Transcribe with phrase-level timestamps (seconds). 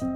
[0.00, 0.06] Det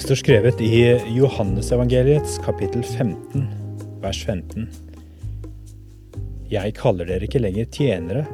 [0.00, 0.82] står skrevet i
[1.16, 3.46] Johannesevangeliets kapittel 15,
[4.02, 4.68] vers 15.
[6.52, 8.26] Jeg kaller dere ikke lenger tjenere,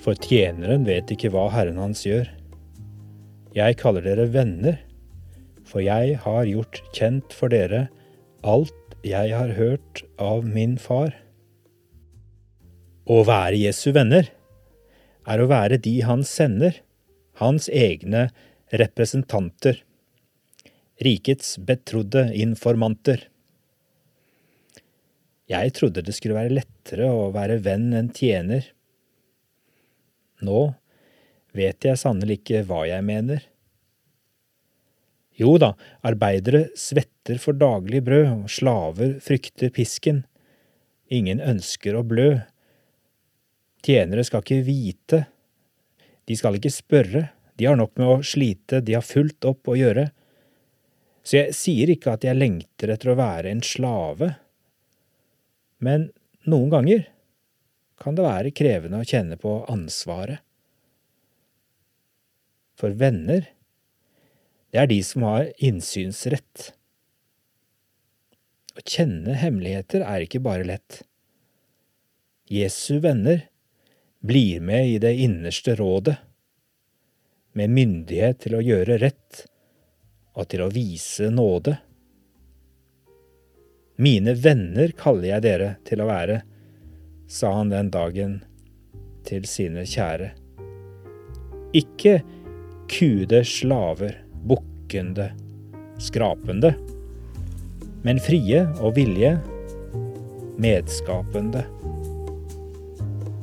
[0.00, 2.32] for tjeneren vet ikke hva Herren hans gjør.
[3.52, 4.80] Jeg kaller dere venner,
[5.72, 7.86] for jeg har gjort kjent for dere
[8.44, 11.14] alt jeg har hørt av min far.
[13.08, 14.28] Å være Jesu venner
[15.26, 16.76] er å være de han sender,
[17.40, 18.28] hans egne
[18.70, 19.80] representanter
[21.02, 23.28] rikets betrodde informanter.
[25.50, 28.68] Jeg trodde det skulle være lettere å være venn enn tjener.
[30.42, 30.72] Nå
[31.56, 33.42] vet jeg sannelig ikke hva jeg mener.
[35.40, 35.72] Jo da,
[36.04, 40.24] arbeidere svetter for daglig brød, og slaver frykter pisken.
[41.12, 42.42] Ingen ønsker å blø.
[43.82, 45.24] Tjenere skal ikke vite.
[46.28, 47.30] De skal ikke spørre.
[47.58, 50.10] De har nok med å slite, de har fullt opp å gjøre.
[51.22, 54.32] Så jeg sier ikke at jeg lengter etter å være en slave,
[55.82, 56.08] men
[56.50, 57.04] noen ganger
[58.02, 60.42] kan det være krevende å kjenne på ansvaret.
[62.78, 63.46] For venner,
[64.72, 66.72] det er de som har innsynsrett.
[68.72, 71.02] Å kjenne hemmeligheter er ikke bare lett.
[72.48, 73.44] Jesu venner
[74.24, 76.16] blir med i det innerste rådet,
[77.52, 79.42] med myndighet til å gjøre rett
[80.32, 81.76] og til å vise nåde.
[84.00, 86.38] Mine venner kaller jeg dere til å være,
[87.28, 88.38] sa han den dagen
[89.28, 90.32] til sine kjære.
[91.76, 92.22] Ikke
[92.88, 95.30] kude slaver, bukkende,
[96.02, 96.74] skrapende,
[98.02, 99.36] men frie og vilje,
[100.62, 101.64] medskapende.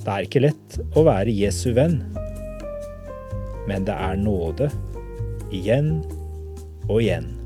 [0.04, 2.02] Det er ikke lett å være Jesu venn,
[3.70, 4.70] men det er nåde
[5.56, 6.00] igjen
[6.90, 7.39] og igjen.